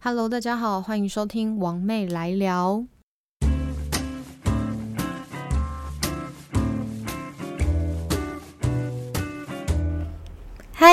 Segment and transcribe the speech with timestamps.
[0.00, 2.84] Hello，大家好，欢迎收听王妹来聊。
[10.72, 10.86] 嗨，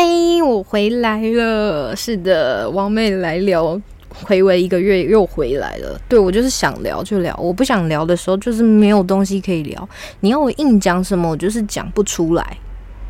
[0.43, 1.95] 我回来了。
[1.95, 3.79] 是的，王妹来聊，
[4.09, 6.01] 回味一个月又回来了。
[6.09, 9.87] 对我就是想聊就聊，我不想聊的时候就是没有东西可以聊。
[10.21, 12.57] 你要我硬讲什么，我就是讲不出来。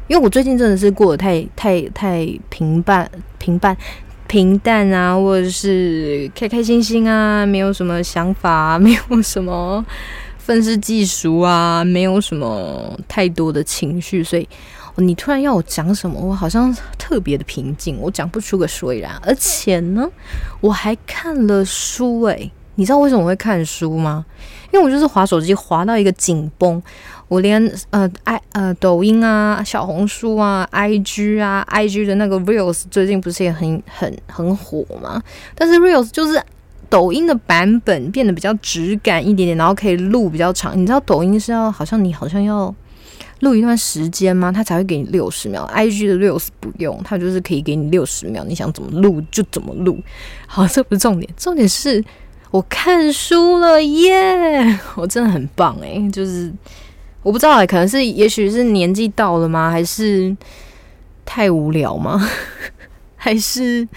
[0.07, 3.09] 因为我最近真的是过得太太太平淡
[3.39, 3.75] 平淡
[4.27, 9.85] 平淡啊，或者是开开心心啊，没有什么想法， 没有什么
[10.38, 14.47] 愤世嫉俗啊，没有什么太多的情绪，所以。
[14.97, 19.11] 你突然要我讲什么，我好像特别的平静，我讲不出个所以然。
[19.23, 20.09] 而且呢，
[20.61, 24.25] 我还看了书诶，你知道为什么会看书吗？
[24.71, 26.81] 因为我就是滑手机滑到一个紧绷，
[27.27, 35.21] 我连呃 i 呃抖音啊、小红书啊、IG 啊、IG 的那个 Reels 最近不是也很很很火吗？
[35.55, 36.41] 但是 Reels 就是
[36.89, 40.80] 抖音的版本变得比较质感一点点，然后可以录比较长。
[40.80, 42.73] 你知道抖音是要好像你好像要。
[43.41, 44.50] 录一段时间吗？
[44.50, 45.63] 它才会给你六十秒。
[45.66, 50.00] I G 的 reels 不用，它就是可以给你六十秒，你想怎么录就怎么录。
[50.47, 52.03] 好，这不是重点，重点是
[52.51, 54.79] 我看书了耶！
[54.95, 56.51] 我真的很棒诶，就是
[57.21, 59.69] 我不知道，可能是也许是年纪到了吗？
[59.69, 60.35] 还是
[61.25, 62.29] 太无聊吗？
[63.16, 63.88] 还是？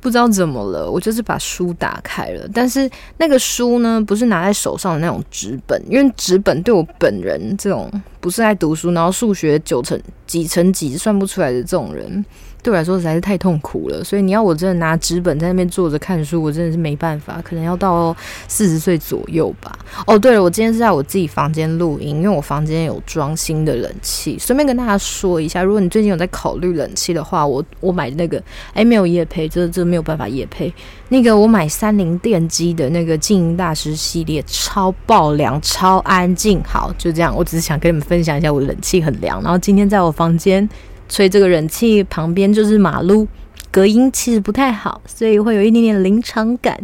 [0.00, 12.24] 不知道怎么了，我就是把书打开了，但是那个书呢，不是拿在手上的那种纸本，因为纸本对我本人这种不是爱读书，然后数学九成几成几算不出来的这种人。
[12.62, 18.14] 对我来说实在是太痛苦了，所以你要我真的拿纸本在那边坐着看书，我真的是没办法，可能要到
[18.48, 19.78] 四十岁左右吧。
[20.06, 24.38] 哦，对了，我今天是在我自己房间录音，因为我房间有装新的冷气。
[24.38, 28.42] 顺便跟大家说一下，如果你最近有在考虑冷气的话，我我买那个
[28.74, 30.72] 哎没有夜配，这这没有办法夜配。
[31.08, 36.60] 那个我买三菱电机的那个静音大师系列，超爆凉，超安静。
[36.64, 39.40] 好，就这样，我只是想跟你们分享一下，我冷气很凉。
[39.42, 40.68] 然后今天在我房间。
[41.08, 43.26] 吹这个人气旁边就是马路，
[43.70, 46.78] 隔音其实不太好，所以会有一点点临场感。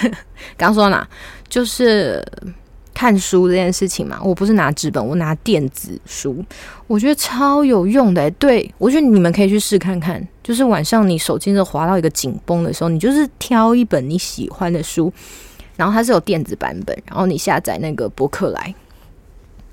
[0.56, 1.08] 刚说到哪？
[1.48, 2.24] 就是
[2.92, 4.18] 看书这件事情嘛。
[4.22, 6.44] 我不是拿纸本，我拿电子书，
[6.86, 8.30] 我觉得超有用的。
[8.32, 10.26] 对我觉得你们可以去试看看。
[10.42, 15.12] 就是晚上你手机的滑到一个紧绷的时候，你就是挑一本你喜欢的书，
[15.76, 18.74] 然后它是有电子版本，然后你下载那个博客来。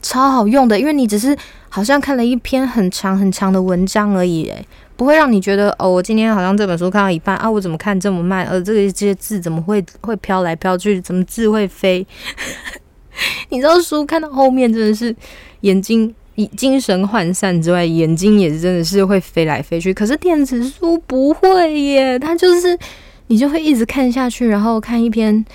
[0.03, 1.35] 超好用的，因为你只是
[1.69, 4.63] 好像看了一篇很长很长的文章而已，诶，
[4.95, 8.45] 不会让你觉得哦，我今天好像这本书看到一半啊，我怎么看这么慢？
[8.45, 11.01] 呃，这个这些字怎么会会飘来飘去？
[11.01, 12.05] 怎么字会飞？
[13.49, 15.15] 你知道书看到后面真的是
[15.61, 16.13] 眼睛
[16.57, 19.93] 精神涣散之外，眼睛也真的是会飞来飞去。
[19.93, 22.77] 可是电子书不会耶，它就是
[23.27, 25.45] 你就会一直看下去，然后看一篇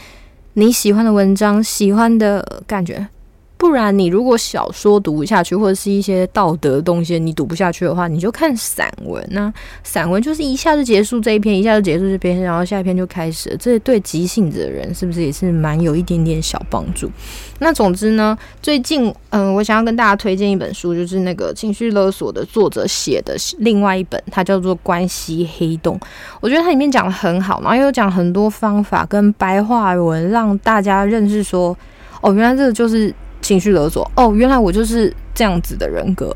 [0.55, 3.09] 你喜欢的文章，喜欢的感觉。
[3.59, 9.53] 不然，你如果小说读不下去，或者是一些道德东西你读不下去的话，你就看散文那
[9.83, 13.55] 散文就是一下就结束这一篇，一下就结束这篇，然后下一篇就开始。
[13.59, 17.11] 这对急性子的人是不是也是蛮有一点点小帮助？
[17.59, 25.97] 那总之呢，最近嗯，我想要跟大家推荐一本书，就是那个情绪勒索的作者写的另外一本，它叫做《关系黑洞》。
[26.41, 31.77] 我觉得它里面讲的很好，然后又讲很多方法跟白话文，让大家认识说，
[32.21, 33.13] 哦，原来这个就是。
[33.41, 36.35] 情绪勒索哦，原来我就是这样子的人格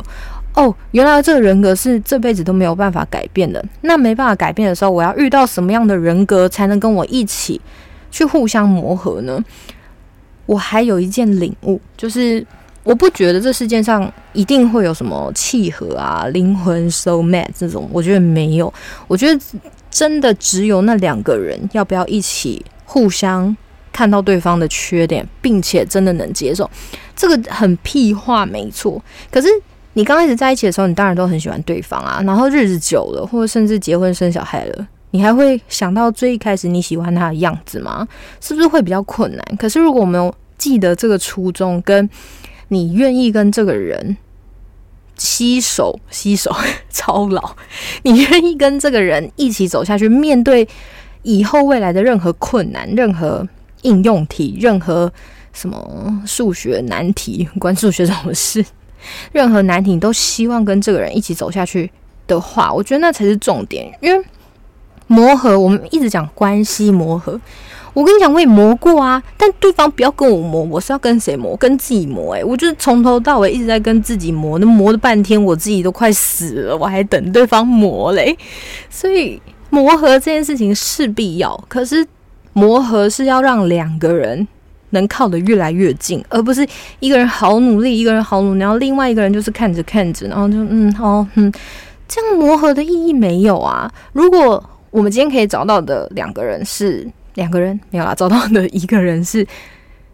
[0.54, 3.64] 哦，原来这个人格是这辈子都没有办法改变的。
[3.80, 7.60] 那没办法改变的时候，我要遇到什么样的人格才能跟我一起
[8.10, 9.42] 去互相磨合呢？
[10.44, 12.44] 我还有一件领悟，就是
[12.82, 18.72] 我不觉得这世界上一定会有什么契合啊、灵魂 so mate 这种，我觉得没有。
[19.08, 19.40] 我觉得
[19.90, 23.56] 真的只有那两个人要不要一起互相。
[23.92, 26.69] 看到对方的缺点，并且真的能接受，
[27.14, 29.00] 这个很屁话，没错。
[29.30, 29.48] 可是
[29.92, 32.22] 你刚开始在一起的时候，你当然都很喜欢对方啊。
[32.25, 38.08] 然后日子久了，或者甚至结婚生小孩了，你还会想到最一开始你喜欢他的样子吗？
[38.40, 39.44] 是不是会比较困难？
[39.58, 42.08] 可是如果我们记得这个初衷，跟
[42.69, 44.17] 你愿意跟这个人
[45.19, 46.50] 携手携手
[46.88, 47.55] 操劳，
[48.05, 50.67] 你愿意跟这个人一起走下去，面对
[51.20, 53.46] 以后未来的任何困难，任何。
[53.82, 55.12] 应用题，任何
[55.52, 58.64] 什么数学难题，关数学什么事，
[59.32, 61.90] 任何难题你都希望跟这个人一起走下去
[62.26, 63.93] 的话，我觉得那才是重点。
[64.00, 64.25] 因为
[65.06, 67.38] 磨合，我们一直讲关系磨合。
[67.94, 71.55] 我跟你讲，我也磨过啊，但对方不要跟我磨，我是要跟谁磨？
[71.58, 72.34] 跟自己磨。
[72.34, 78.34] 诶，我就是从头到尾一直在跟自己磨，那磨了半天，我自己都快死了，我还等对方磨嘞。
[78.88, 79.38] 所以
[79.69, 82.06] 磨合这件事情是必要，可是。
[82.52, 84.46] 磨合是要让两个人
[84.90, 86.66] 能靠得越来越近，而不是
[87.00, 91.52] 一个人好努力，一个人好努力，然后另外一个人就是看着看着，然后就嗯好嗯，
[92.06, 93.90] 这样磨合的意义没有啊。
[94.12, 99.46] 如果我们今天可以找到的两个人是两个人，没有啦，找到的一个人是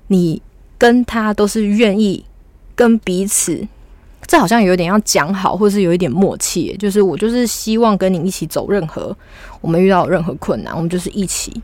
[0.06, 0.40] 你
[0.78, 2.24] 跟他都是愿意
[2.76, 3.66] 跟彼此。
[4.26, 9.16] 这好像有点要讲好，或是有一点默契，就是我就是希望跟你一起走任何
[9.62, 11.62] 我们遇到任何困难，我们就是一起。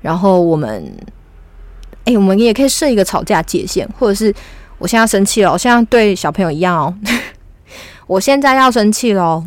[0.00, 0.92] 然后我们，
[2.04, 4.34] 哎，我们也可以设一个吵架界限，或者是
[4.78, 6.94] 我现在生气了，我现在对小朋友一样哦，
[8.06, 9.44] 我现在要生气喽。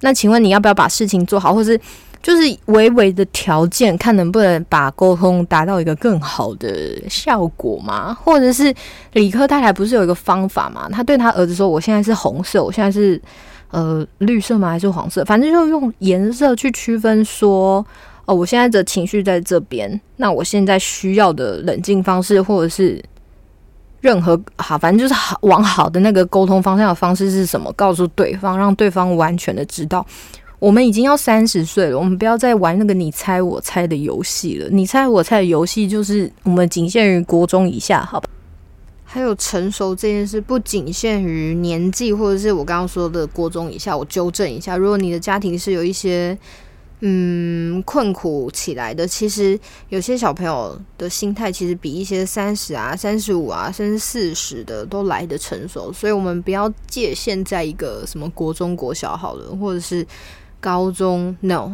[0.00, 1.80] 那请问你要不要把事情做好，或是？
[2.22, 8.12] 就是微微的条件，看能不能把沟通达到一个更好的效果嘛？
[8.12, 8.74] 或者是
[9.12, 10.88] 理科太太不是有一个方法嘛？
[10.90, 13.20] 他对他儿子说：“我现在是红色，我现在是
[13.70, 14.70] 呃绿色吗？
[14.70, 15.24] 还是黄色？
[15.24, 17.84] 反正就用颜色去区分，说
[18.26, 23.02] 哦，我现在的情绪在这边，那我现在需要的冷静方式，或者是
[24.00, 27.72] 任何好，反正就是好往好的那个沟通方向的方式是什么？
[27.72, 30.04] 告诉对方，让对方完全的知道。”
[30.58, 34.66] 我们已经要三十岁了，我们不要再玩那个你猜我猜的游戏了。
[34.70, 38.28] 你猜我猜的游戏就是我们仅限于国中以下，好吧？
[39.04, 43.94] 还有成熟这件事不仅限于年纪，或者是我刚刚说的国中以下。
[43.94, 46.36] 我纠正一下，如果你的家庭是有一些
[47.00, 49.58] 嗯困苦起来的，其实
[49.88, 55.92] 有些小朋友的心态其实比一些三十啊、三十五啊，甚至四十的都来得成熟。
[55.92, 60.06] 所以，我们不要界限在一个什么国中、国小好了，或者是。
[60.58, 61.70] 高中 no，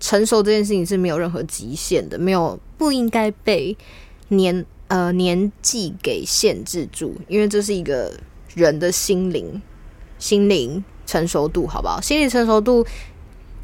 [0.00, 3.76] 成熟这件事情是没有任何极限的，没有不应该被
[4.28, 8.12] 年呃年纪给限制住，因为这是一个
[8.54, 9.62] 人的心灵
[10.18, 12.00] 心灵成熟度，好不好？
[12.00, 12.84] 心理成熟度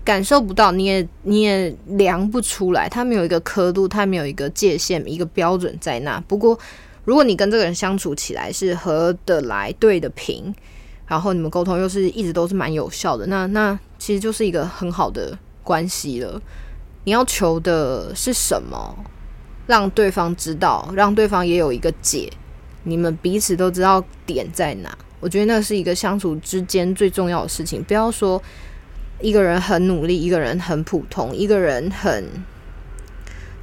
[0.05, 6.21] 感受不到，你也你也量不出来，它没有一个刻度，它没有一个界限，一个标准在那。
[6.29, 6.59] 不过，
[7.05, 10.55] 如果你跟这个人相处起来是合得来、对的平。
[11.07, 16.41] 然后你们沟通又是一直都是蛮有效的，那那其实就是一个很好的关系了。
[17.03, 18.97] 你要求的是什么？
[19.67, 22.31] 让对方知道，让对方也有一个解，
[22.85, 24.97] 你们彼此都知道点在哪。
[25.19, 27.83] 我觉得那是一个相处之间最重要的事情。
[27.83, 28.41] 不要说
[29.21, 32.25] 一个人很努力，一个人很普通，一个人很。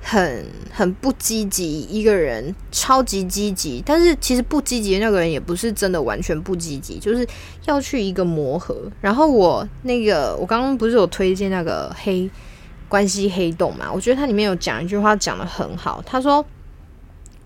[0.09, 7.27] 很很不积极，一个人超级积极，但是其实不积极的那个人也不是真的完全不积极，就是
[7.65, 8.89] 要去一个磨合。
[9.01, 12.29] 然后我那个我刚刚不是有推荐那个黑
[12.87, 13.91] 关系黑洞嘛？
[13.91, 16.45] 我觉得它里面有讲一句话讲的很好，他说：“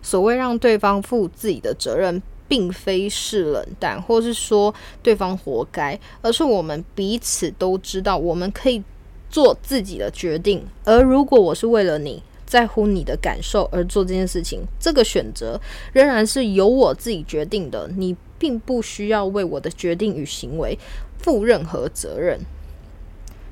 [0.03, 8.83] 所谓让对方负自己的责任，并非是冷淡，或是说对方活该，而是我们彼此都知道我们可以
[9.29, 10.61] 做自己的决定。
[10.83, 12.21] 而如果我是为了你。”
[12.51, 15.57] 在乎你的感受而做这件事情，这个选择
[15.93, 17.89] 仍然是由我自己决定的。
[17.95, 20.77] 你并不需要为我的决定与行为
[21.17, 22.37] 负任何责任。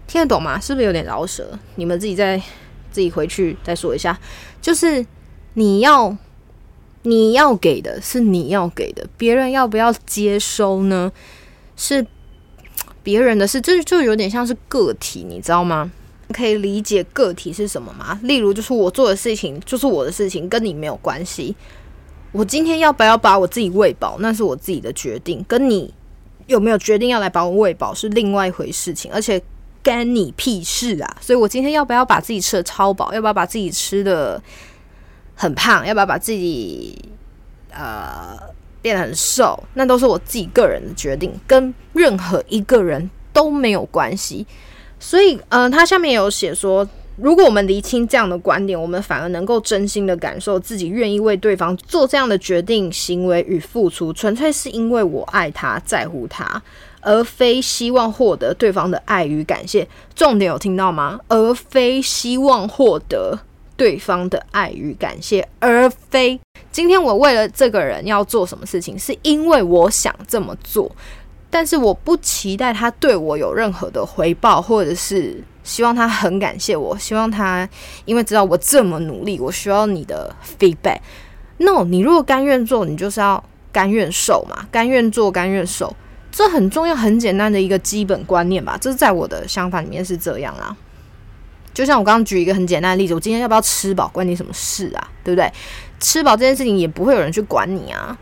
[0.06, 0.60] 听得懂吗？
[0.60, 1.58] 是不是有点饶舌？
[1.76, 2.38] 你们自己再
[2.92, 4.20] 自己回去再说一下。
[4.62, 5.06] 就是
[5.54, 6.14] 你要
[7.04, 11.12] 你要给的是你要给的，别人要不要接收呢？
[11.76, 12.06] 是
[13.02, 15.90] 别人的事，这就有点像是个体，你知道吗？
[16.34, 18.20] 可以理解个体是什么吗？
[18.24, 21.56] 例如，就是我做的事情就是我的事情，跟你没有关系。
[22.32, 25.92] 我今天要不要把我自己喂饱，那是我自己的决定，跟你
[26.46, 29.42] 有没有决定要来把我喂饱是另外一回事情，而且
[29.82, 31.18] 干你屁事啊！
[31.20, 34.40] 所以我今天要不要把自己吃的超饱，要不要把自己吃的
[35.42, 36.94] 很胖，要不要把自己
[37.72, 38.38] 呃
[38.82, 44.46] 变得很瘦，那都是我自己个人的决定，跟任何一个人都没有关系。
[45.00, 56.62] 所以，呃，他下面有写说，如果我们厘清这样的观点，我们反而能够真心的感受自己愿意为对方做这样的决定、行为与付出，纯粹是因为我爱他、在乎他，
[57.00, 59.88] 而非希望获得对方的爱与感谢。
[60.14, 61.18] 重点有听到吗？
[61.30, 63.40] 而非希望获得
[63.80, 66.38] 对方的爱与感谢，而非
[66.70, 70.94] 今天我为了这个人要做什么事情，是因为我想这么做。
[71.50, 77.68] 但是我不期待他对我有任何的回报，或者是希望他很感谢我，希望他
[78.04, 81.00] 因为知道我这么努力，我需要你的 feedback。
[81.58, 85.96] No，你如果甘愿做，你就是要甘愿受嘛，甘愿做，甘愿受，
[86.32, 88.78] 这很重要、很简单的一个基本观念吧。
[88.80, 90.76] 这是在我的想法里面是这样啊。
[91.74, 95.08] 就像我刚刚举一个很简单的例子，我今天要不要吃饱，关你什么事啊？
[95.24, 95.52] 对不对？
[96.00, 98.18] 吃饱这件事情也不会有人去管你啊。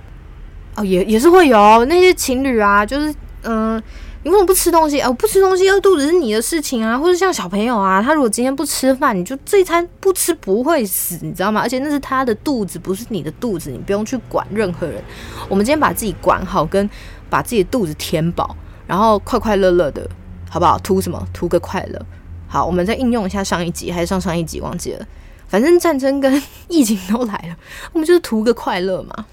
[0.75, 3.13] 哦，也也是会有那些情侣啊，就是
[3.43, 3.81] 嗯，
[4.23, 5.01] 你为什么不吃东西？
[5.01, 11.61] 哦，不吃东西饿肚子是你的事情啊，或者像小朋友啊，他如果今天不吃饭，你就这一餐不吃不会死，你知道吗？
[11.61, 15.01] 而且那是他的肚子，不是你的肚子，你不用去管任何人。
[15.47, 16.87] 我们今天把自己管好，跟
[17.29, 20.07] 把自己的肚子填饱，然后快快乐乐的，
[20.49, 20.77] 好不好？
[20.79, 21.27] 图什么？
[21.33, 21.99] 图个快乐。
[22.47, 25.05] 好，我们再应用一下上一集还是上上一集忘记了，
[25.47, 27.57] 反正战争跟疫情都来了，
[27.93, 29.25] 我们就是图个快乐嘛。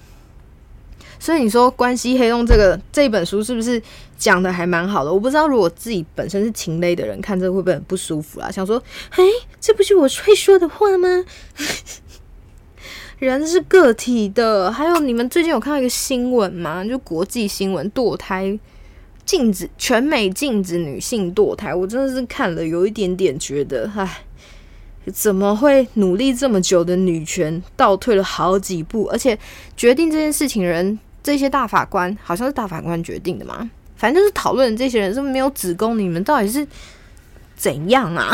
[1.17, 3.81] 所以你说《关系黑洞》这个这本书是不是
[4.17, 5.11] 讲的还蛮好的？
[5.11, 8.51] 我不知道如果自己本身是情勒的人看这会不会很不舒服啊？
[8.51, 8.79] 想说，
[9.09, 9.23] 嘿，
[9.59, 11.25] 这不是我会说的话吗？
[13.17, 14.71] 人是个体的。
[14.71, 16.83] 还有你们最近有看到一个新闻吗？
[16.83, 18.59] 就国际新闻，堕胎
[19.25, 21.73] 禁止，全美禁止女性堕胎。
[21.73, 24.23] 我真的是看了有一点点觉得，唉，
[25.11, 29.05] 怎么会努力这么久的女权倒退了好几步？
[29.11, 29.37] 而且
[29.75, 30.99] 决定这件事情人。
[31.23, 33.67] 这些大法官好像是大法官决定的嘛？
[33.95, 36.67] 反正就是讨论这些人是不是没有子宫，你们到底是
[37.55, 38.29] 怎样啊？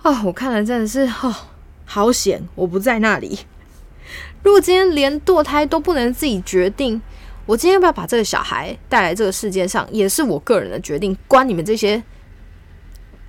[0.00, 1.34] 哦，我看了真的是哦，
[1.84, 3.40] 好险我不在那里。
[4.42, 7.02] 如果今天连堕胎都不能自己决定，
[7.46, 12.02] 我今天要不要把这个小孩带来这个世界上，也是我个人的决定，关你们这些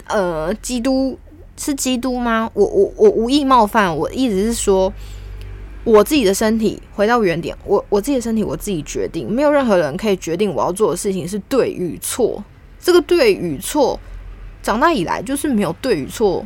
[0.08, 1.18] 呃基督
[1.58, 2.50] 是基督吗？
[2.54, 4.92] 我我我无意冒犯，我意思是说。
[5.84, 12.44] 我自己的身体回到原点，我我自己的身体我自己决定，没有任何人可以决定我要做的事情是对与错。
[12.80, 14.00] 这个对与错，
[14.64, 16.44] 长大以来就是没有对与错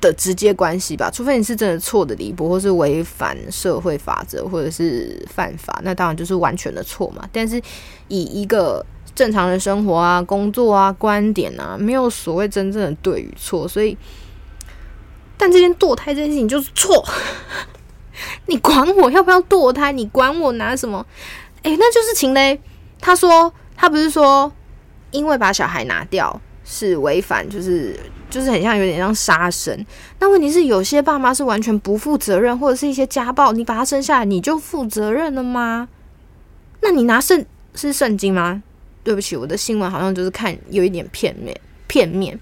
[0.00, 1.10] 的直接关系吧？
[1.10, 7.28] 除非你是真的错的离谱，或是违反社会法则，或者是犯法，那当然就是完全的错嘛。
[7.32, 7.60] 但是
[8.08, 13.68] 以一个正常的生活啊、工作啊、观点啊，没有所谓真正的对与错。
[13.68, 13.96] 所以，
[15.36, 17.04] 但这件堕胎这件事情就是错。
[18.46, 19.92] 你管我要不要堕胎？
[19.92, 21.04] 你管我拿什么？
[21.62, 22.60] 诶，那就是情嘞。
[23.00, 24.50] 他说他不是说
[25.10, 27.98] 因为把小孩拿掉是违反，就是
[28.30, 29.84] 就是很像有点像杀生。
[30.20, 35.88] 那问题是有些爸妈是完全不负责任，或者是一些家暴，你把他生下来你就负责任了吗？
[36.80, 37.44] 那你拿圣
[37.74, 38.62] 是圣经吗？
[39.02, 42.38] 对不起，我的新闻好像就是看有一点片面片面。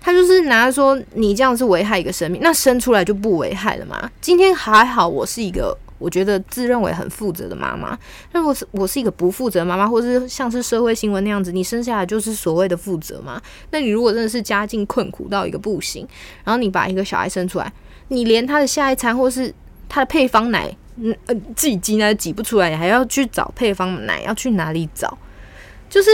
[0.00, 4.10] 他就是拿说你这样是危害一个生命，那生出来就不危害了吗？
[4.20, 7.98] 今天还好，我是一个我觉得自认为很负责的妈妈。
[8.32, 13.40] 那我是我是一个不负责妈妈，或是像是社会新闻那样子，你生下来就是所谓的负责吗？
[13.70, 16.06] 那你如果真的是家境困苦到一个不行，
[16.44, 17.72] 然后你把一个小孩生出来，
[18.08, 19.52] 你连他的下一餐或是
[19.88, 25.16] 他的配方奶，嗯呃自己挤奶挤不出来，你还要去找配方奶，要去哪里找？
[25.88, 26.10] 就是。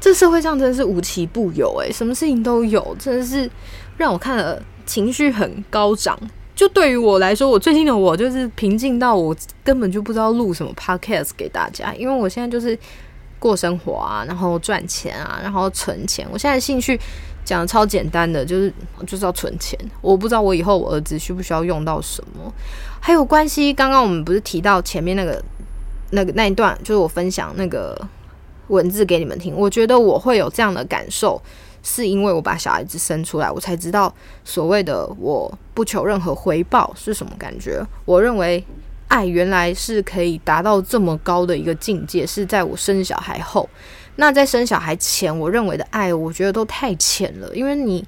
[0.00, 3.50] 这社会上真的是无奇不有诶，什么事情都有，真的是
[3.96, 6.14] 让我看了情绪很高涨。
[6.54, 12.78] 就对于我来说，我最近的我就是平静到我根本就不知道录什么 podcast 给大家，因为我现在就是
[13.38, 16.26] 过生活啊，然后赚钱啊，然后存钱。
[16.30, 16.98] 我现在兴趣
[17.44, 18.72] 讲的超简单的，就是
[19.06, 19.78] 就是要存钱。
[20.00, 22.52] 我不知道我以后我儿子需不需要用到什么，
[23.00, 23.72] 还有关系。
[23.74, 25.42] 刚刚我们不是提到前面那个
[26.10, 28.00] 那个那一段，就是我分享那个。
[28.68, 31.38] 文字给你们听，我觉得我会有这样的感受，
[31.86, 34.12] 是因为我把小孩子生出来，我才知道
[34.42, 37.80] 所谓的我不求任何回报是什么感觉。
[38.06, 38.64] 我认为
[39.08, 43.68] 爱原来是可以达到这么高的一个境界，是在我生小孩后。
[44.16, 47.54] 那在生小孩前，我认为的爱，我觉得都太浅了。
[47.54, 48.02] 因为你，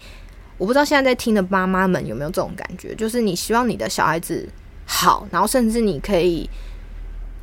[0.56, 4.48] 我不知道现在在听的妈妈们有没有这种感觉，就是你希望你的小孩子
[4.86, 6.48] 好，然后甚至你可以。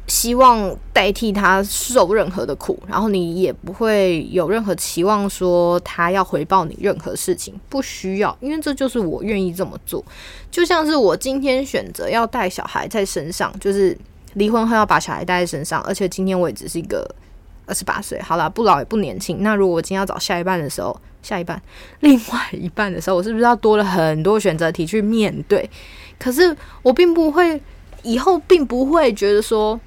[0.05, 10.03] 希望代替他受任何的苦，然后你也不会有任何期望说他要回报你任何事情，不需要，因为这就是我愿意这么做。
[10.51, 13.97] 就像是我今天选择要带小孩在身上，就是
[14.33, 17.09] 离婚后要把小孩带在身上，而且今天我也只是一个
[17.65, 19.37] 二十八岁，好了，不老也不年轻。
[19.41, 21.59] 那如果我今天要找下一半的时候，下一半
[22.01, 25.67] 另外一半的时候，我是不是要多了很多选择题去面对？
[26.19, 27.59] 可是我并不会，
[28.01, 29.79] 以后并不会觉得说。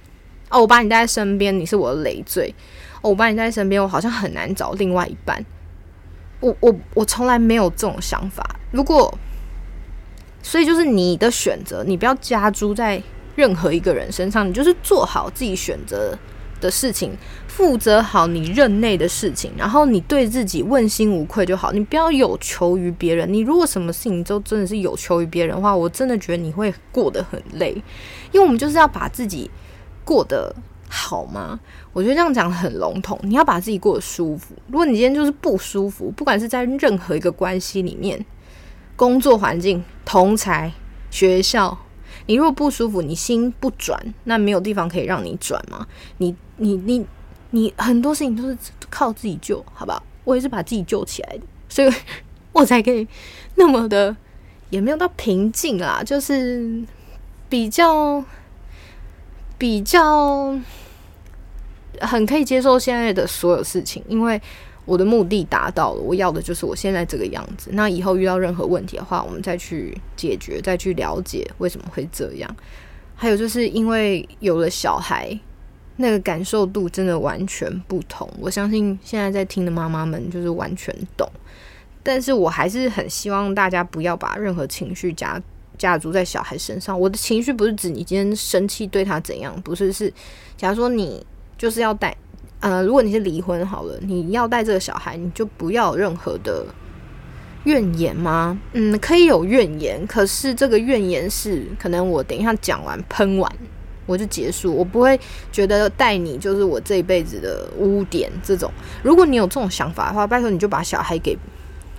[0.49, 2.55] 哦，我把你带在身边，你是我的累赘。
[3.03, 5.45] 哦，我把你带在身边，我好像很难找另外一半。
[6.41, 8.45] 我我我从来没有这种想法。
[8.71, 9.12] 如果，
[10.43, 13.03] 所以就是你的选择，你不要加诸在
[13.35, 16.17] 任何一个人身上，你就是做好自己选择
[16.61, 17.12] 的事情，
[17.49, 21.73] 负责好你任内的事情，然后你对自己问心无愧就好。
[21.73, 23.31] 你不要有求于别人。
[23.33, 27.73] 你如果什么事情都真的是有求于别人的话，我真的觉得你会过得很累，
[28.31, 29.50] 因为我们就是要把自己。
[30.07, 30.55] 过得
[30.89, 31.59] 好吗？
[31.93, 33.19] 我觉得这样讲很笼统。
[33.23, 34.55] 你要把自己过得舒服。
[34.69, 38.25] 如果你今天就是不舒服，不管是在任何一个关系里面，
[38.95, 40.73] 工作环境、同才、
[41.11, 41.77] 学校，
[42.27, 45.87] 你如果不舒服，你心不转，那没有地方可以让你转吗？
[46.19, 47.05] 你你你
[47.51, 48.57] 你很多事情都是
[48.89, 50.03] 靠自己救，好不好？
[50.25, 51.93] 我也是把自己救起来的，所以
[52.53, 53.07] 我才可以
[53.57, 54.17] 那么的，
[54.71, 56.83] 也没有到平静啊，就是
[57.49, 58.25] 比较
[59.59, 60.59] 比较
[62.01, 64.41] 很可以接受现在的所有事情，因为
[64.85, 67.71] 我的目的达到了，我要的就是我现在这个样子。
[67.73, 72.57] 那以后遇到任何问题的话，我们再去解决，再去了解为什么会这样。
[73.15, 75.39] 还有就是因为有了小孩。
[75.99, 81.27] 那个感受度真的完全不同，我相信现在在听的妈妈们就是完全懂，
[82.03, 85.41] 但是我还是很希望大家不要把任何情绪加
[85.78, 86.99] 加注在小孩身上。
[86.99, 90.12] 我的情绪不是指你今天生气对他怎样，不是是，
[90.56, 91.25] 假如说你
[91.59, 92.16] 就是要带，
[92.61, 96.66] 呃，如果你是离婚好了，你要带这个小孩，你就不要有任何的
[97.64, 98.59] 怨言吗？
[98.73, 103.50] 嗯，可以有怨言，可是这个怨言是可能我等一下讲完喷完。
[104.09, 105.18] 我就结束，我不会
[105.50, 108.30] 觉得带你就是我这一辈子的污点。
[108.40, 108.71] 这种，
[109.02, 111.37] 如果你有这种想法的话，拜托你就把小孩给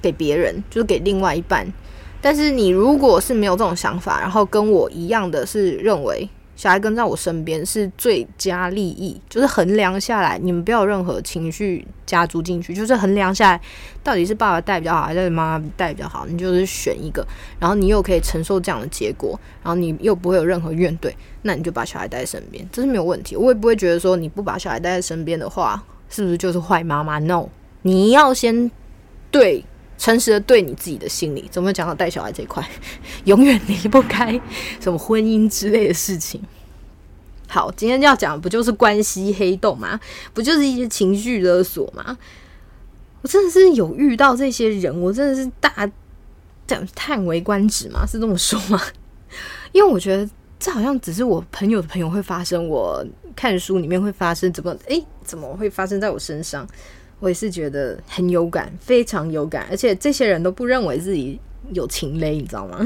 [0.02, 1.68] 给别人，就是给另外一半。
[2.22, 6.30] 但是你如果是没有这种想法，然后跟我一样的是认为。
[6.56, 13.62] 小孩跟在我身边是最佳利益，就是衡量下来，你们不要有任何情绪加注进去，就是衡量下来，
[14.04, 17.24] 到底是爸爸带比较好，还是妈妈带比较好，你就是选一个，
[17.60, 23.36] 然后你又可以承受这样的结果，然后你又不会有任何怨怼，那你就把小孩带在身边，这是没有问题。
[23.36, 27.50] 我也不会觉得说你不把小孩带在身边的话，是不是就是坏妈妈？No，
[27.84, 28.72] 你要先
[29.30, 29.64] 对。
[29.98, 32.68] 诚实的对你自己的心理，怎么讲到带小孩这一块，
[33.26, 34.40] 永远离不开
[34.80, 36.42] 什么婚姻之类的事情。
[37.48, 40.00] 好，今天要讲不就是关系黑洞吗？
[40.34, 42.18] 不就是一些情绪勒索吗？
[43.22, 45.90] 我真的是有遇到这些人，我真的是大
[46.68, 48.06] 讲叹为观止吗？
[48.06, 48.80] 是这么说吗？
[49.72, 56.68] 因为我觉得这好像只是我朋友的朋友会发生，我看书里面会发生，怎么诶，怎么会发生在我身上？
[57.20, 61.40] 我也是觉得很有感，非常有感，而且这些人都不认为自己
[61.74, 62.86] 有情勒，你知道吗？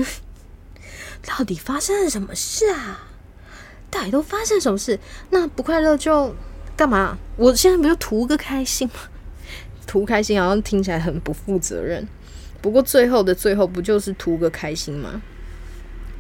[1.26, 3.08] 到底发生了什么事啊？
[3.90, 4.98] 到底都发生什么事？
[5.30, 6.34] 那不快乐就
[6.76, 7.18] 干嘛？
[7.36, 8.94] 我现在不就图个开心吗？
[9.86, 12.08] 图开心好像听起来很不负责任，
[12.62, 15.22] 不过最后的最后不就是图个开心吗？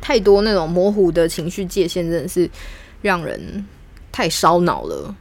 [0.01, 2.49] 太多那种模糊的情绪界限，真的是
[3.01, 3.65] 让人
[4.11, 5.15] 太烧脑了。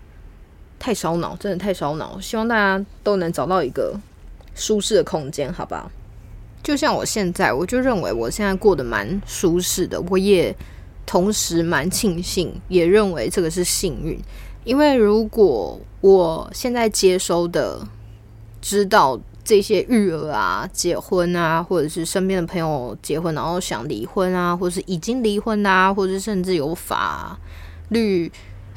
[0.81, 2.19] 太烧脑，真的太烧脑。
[2.21, 3.95] 希望大家都能找到一个
[4.55, 5.89] 舒适的空间，好吧？
[6.63, 10.01] 就像我现在，我就认为我现在过得蛮舒适的。
[10.11, 10.55] 我也
[11.07, 14.19] 同时蛮庆幸，也认为这个是幸运。
[14.65, 17.81] 因为如果我现在接收的、
[18.61, 27.39] 知道这些育儿啊、结婚啊，或者是身边的朋友结婚然后想离婚啊，或者是已经离婚啊，或者甚至有法
[27.89, 28.31] 律。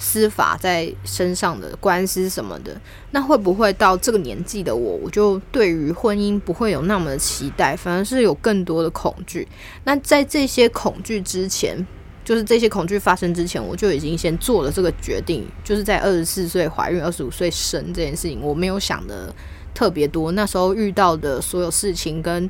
[0.04, 2.80] 司法在身上的官司什么的，
[3.12, 9.48] 那会不会到这个年纪的我，我就对于婚姻不会有那么的期待，反而是有更多的恐惧？
[9.86, 11.88] 那在这些恐惧之前，
[12.26, 19.34] 就是这些恐惧发生之前，我就已经先做了这个决定，就是在二十四岁怀孕、二十五岁生这件事情，我没有想的
[19.74, 20.34] 特别多。
[20.34, 22.50] 那时候遇到的所有事情，跟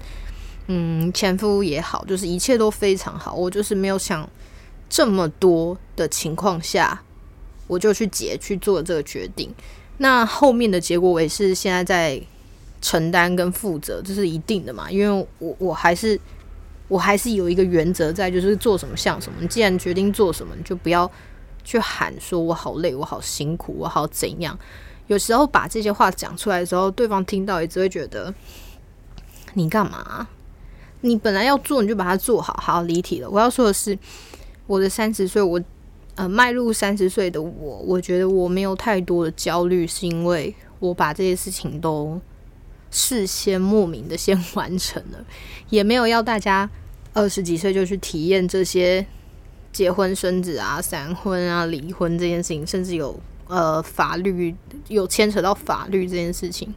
[0.67, 4.27] 嗯前夫也好，就是一切都非常好，我就是没有想
[4.89, 7.03] 这么多的情况下。
[7.67, 9.49] 我就去结去做这个决定，
[9.97, 12.21] 那后面的结果我也是现在在
[12.81, 14.91] 承担跟负责，这是一定的嘛？
[14.91, 16.19] 因为我我还是
[16.89, 19.37] 我还是有一个原则在，就是做什么像什么。
[19.39, 21.09] 你既然决定做什么，你就不要
[21.63, 24.59] 去喊说我好累，我好辛苦，我好怎样。
[25.07, 28.33] 有时候把这些话讲出来的时候，对方听到也只会觉得
[29.53, 30.27] 你干嘛？
[30.99, 32.53] 你本来要做，你就把它做好。
[32.61, 33.29] 好离题了。
[33.29, 33.97] 我要说的是，
[34.67, 35.61] 我的三十岁，我。
[36.15, 42.21] 呃，迈入三十岁的我，我觉得我没有太多的焦虑，是因为我把这些事情都
[42.91, 45.25] 事先莫名的先 完成了，
[45.69, 46.69] 也没有要大家
[47.13, 49.03] 二十几岁就去体验这些
[49.71, 54.53] 结婚生子啊、闪婚啊、离婚这件事情，甚至有呃法律
[54.89, 56.71] 有牵扯到法律这件事情，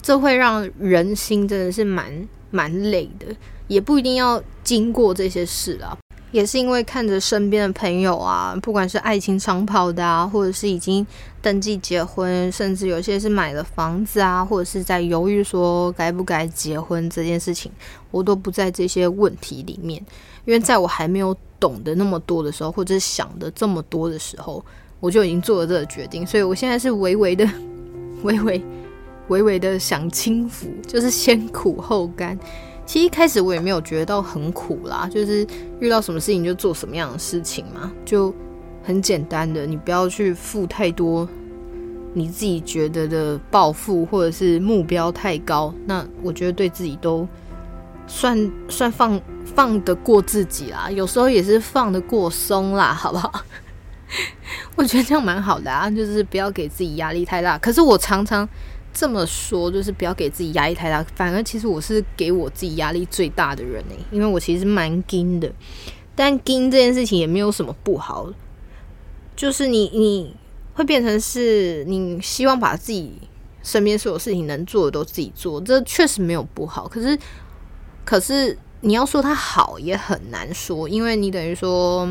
[0.00, 3.26] 这会让人心真的是蛮蛮累的，
[3.68, 5.98] 也不一定要经过这些事啊。
[6.32, 11.06] 也是因为看着身边的朋友啊，不管是爱情长跑的啊，或者是已经
[11.42, 17.70] 登记结婚，甚至有些是买了房子啊，或者是在犹豫说该不该结婚这件事情，
[18.10, 20.00] 我都不在这些问题里面。
[20.44, 24.64] 因为在我还没有懂得那么多的时候，或者是想的这么多的时候，
[25.00, 26.26] 我就已经做了这个决定。
[26.26, 27.48] 所以我现在是微微的、
[28.22, 28.62] 微微、
[29.28, 32.38] 微微的享清福，就是先苦后甘。
[32.90, 35.46] 其实一开始我也没有觉得到很苦啦，就是
[35.78, 38.34] 遇到什么事情就做什么样的事情嘛，就
[38.82, 41.28] 很简单的，你不要去负太多
[42.14, 47.24] 你自己觉得的抱负或者是目标太高，那我觉得对自己都
[48.08, 53.32] 算算放放得过自己啦，有时候也是放得过松啦， 好不好？
[54.74, 57.56] 我觉得这样蛮好的啊，就是不要给自己压力太大。
[57.56, 58.48] 可是我常常
[58.92, 65.52] 这么说，就是不要给自己压力太大，反而其实我是给我自己压力最大的人呢，因为我其实蛮惊的。
[66.14, 68.32] 但惊这件事情也没有什么不好，
[69.34, 70.36] 就是你你。
[70.72, 73.12] 会变成是你希望把自己
[73.62, 76.88] 身边所有事情能做的都自己做，这确实没有不好。
[76.88, 77.18] 可是，
[78.02, 82.08] 可是你要说它好也很难说，因为你等于说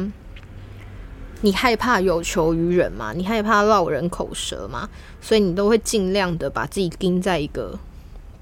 [1.42, 4.90] 你害怕有求于人嘛，你害怕落人口舌嘛，
[5.22, 7.78] 所以你都会尽量的把自己钉在一个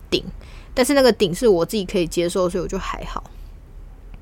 [0.10, 0.24] 顶。
[0.74, 3.24] 但是那个顶是我自己可以接受，所以我就还好。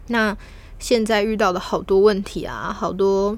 [0.08, 0.38] 那
[0.80, 3.38] 现在遇到的好多问题啊，好多。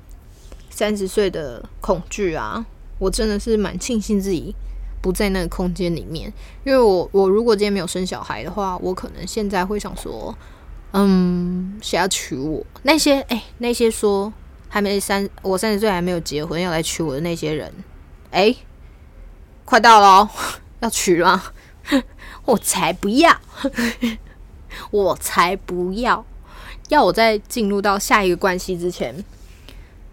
[0.69, 2.63] 三十岁的恐惧啊，
[3.00, 4.54] 我真的是蛮庆幸自己
[5.02, 6.32] 不在那个空间里面，
[6.63, 10.38] 因为我我如果今天没有生小孩的话，我可能现在会想说，
[10.91, 12.63] 嗯，谁要娶我？
[12.84, 14.32] 那些哎，那些说
[14.69, 17.71] 还没三，我三十岁还没有结婚要来娶我的那些人，
[18.32, 18.56] 哎，
[19.65, 20.30] 快到了，哦
[20.80, 21.53] 要娶了，
[22.45, 23.36] 我才不要，
[24.91, 26.25] 我才不要，
[26.89, 29.23] 要我在进入到下一个关系之前。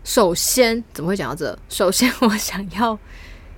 [0.02, 1.58] 首先，怎么会讲到这？
[1.68, 2.98] 首先，我想要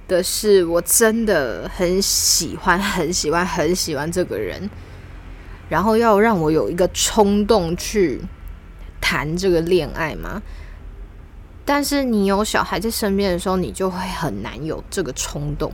[0.08, 4.70] 的是，我真的很喜欢、很喜欢、很喜欢这个人，
[5.68, 8.20] 然后要让我有一个冲动去
[9.00, 10.42] 谈这个恋爱吗？
[11.66, 15.70] 但是你有小孩在身边的时候，你就会很难有这个冲动，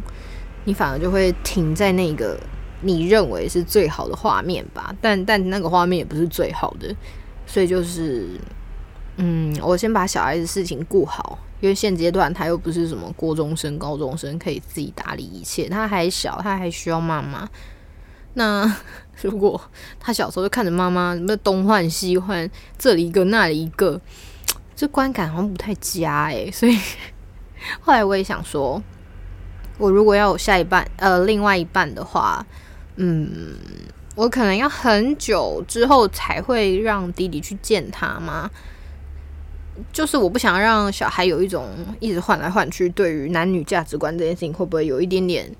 [0.64, 2.36] 你反而就会停在那个
[2.80, 4.92] 你认为是最好的画面吧。
[5.00, 6.92] 但但那个画面也不是最好的，
[7.46, 8.26] 所以就是。
[9.16, 15.68] 嗯，我先把小孩子事情顾好，因为现阶段他又不是什么高中生、高中生，可以自己打理一切。
[15.68, 17.46] 他还小，他还需要妈妈。
[18.32, 18.74] 那
[19.20, 19.60] 如果
[20.00, 24.00] 他小时候就看着妈妈，什么东换西换，这里一个那里一个，
[24.74, 26.50] 这观感好像不太佳诶。
[26.50, 26.78] 所以
[27.80, 28.82] 后来我也想说，
[29.78, 32.44] 我如果要有下一半，呃，另外一半的话，
[32.96, 33.56] 嗯，
[34.14, 38.50] 我可能要很久之后才会让弟弟去见他吗？
[39.90, 41.66] 就是我不想让小孩有一种
[41.98, 45.50] 一直换来换去，对于男女价值观这件事情会不会有一点点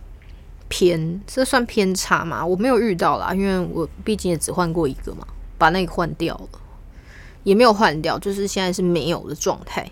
[0.69, 1.21] 偏？
[1.27, 2.45] 这算偏差吗？
[2.45, 6.61] 我没有遇到啦，因为我毕竟也只换过一个嘛，把那个换掉了，
[7.45, 9.89] 也没有换掉，就是现在是没有的状态。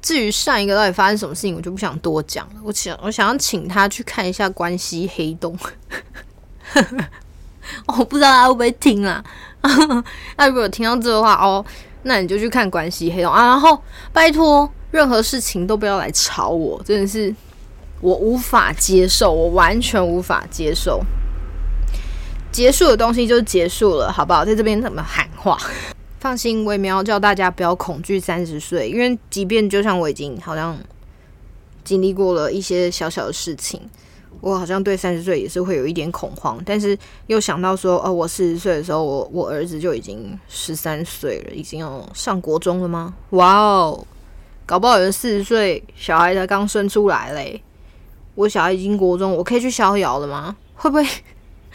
[0.00, 2.60] 至于上一个到底发生什么事情，我就不想多讲了。
[2.62, 5.58] 我想，我想要请他去看一下关系黑洞。
[7.86, 9.22] 我不知道他会不会听啊？
[10.36, 11.64] 那如果听到这的话，哦。
[12.04, 17.34] 那你就去看关系黑洞啊，然后拜托，任何事情都不要来吵我，真的是
[18.00, 21.02] 我无法接受，我完全无法接受。
[22.52, 24.44] 结束的东西就结束了，好不好？
[24.44, 25.58] 在这边怎么喊话？
[26.20, 30.78] 放心，我也没有叫大家不要恐惧三十岁，因为即便就像我已经好像
[31.84, 33.80] 经历过了一些小小的事情。
[34.40, 43.14] 我好像对三十岁也是会有一点恐慌，但是又想到说，哦，我四十岁的时候，我我儿子就已经十三岁了，已经要上国中了吗？
[43.30, 44.06] 哇哦，
[44.64, 47.60] 搞不好有人四十岁小孩才刚生出来嘞，
[48.36, 50.56] 我小孩已经国中，我可以去逍遥了吗？
[50.76, 51.04] 会不会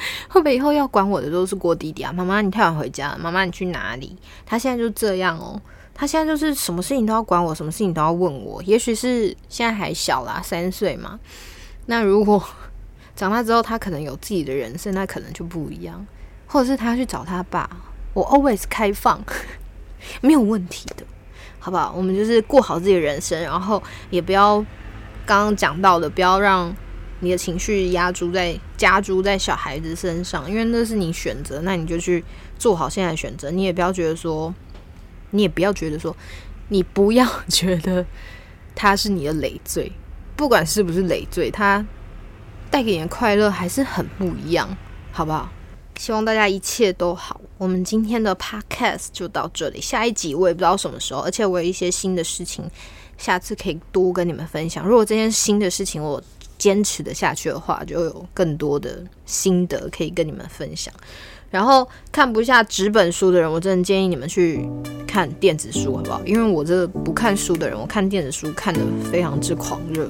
[0.29, 2.11] 会不会以后要管我的都是郭弟弟啊？
[2.11, 4.15] 妈妈你太晚回家了，妈妈你去哪里？
[4.45, 5.61] 他现在就这样哦，
[5.93, 8.61] 他现在就是什么事情都要管我，什么事情都要问我。
[8.63, 11.19] 也许是现在还小啦，三岁嘛。
[11.85, 12.43] 那如果
[13.15, 16.05] 长大之后，他可能有自己的人生，那可能就不一样。
[16.47, 17.69] 或者是他去找他爸，
[18.13, 19.19] 我 always 开放，
[20.21, 21.03] 没有问题的，
[21.57, 21.91] 好不好？
[21.95, 24.57] 我们就是过好自己的人生，然后也不要
[25.25, 26.71] 刚刚讲到的，不要让
[27.23, 32.23] 你的情绪压注在加诸在小孩子身上，因为那是你选择，那你就去
[32.59, 33.49] 做好现在的选择。
[33.49, 34.53] 你也不要觉得说，
[35.31, 36.15] 你也不要觉得说，
[36.67, 38.05] 你不要觉得
[38.75, 39.91] 他是你的累赘。
[40.35, 41.85] 不管是不是累赘，它
[42.69, 44.75] 带给你的快乐还是很不一样，
[45.11, 45.49] 好不好？
[45.95, 47.39] 希望大家一切都好。
[47.59, 52.69] 我们今天的 podcast 就到这里，下一集我也不知道什么时候，而且我有一些新的事情，
[53.17, 54.85] 下次可以多跟你们分享。
[54.85, 56.21] 如果这件新的事情我
[56.63, 60.93] 坚持的下去的话，就有更多的心得可以跟你们分享。
[61.51, 64.65] 然后看不下纸本书的人，我真的建议你们去
[65.05, 66.21] 看电子书，好不好？
[66.25, 68.79] 因为我这个不看书的人，我看电子书看的
[69.11, 70.07] 非常之狂热，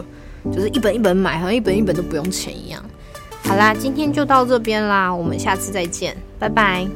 [0.53, 2.85] 就是一本一本买，好像一本一本都不用钱一样。
[3.45, 6.87] 好啦，今天就到这边啦，我们下次再见，拜拜。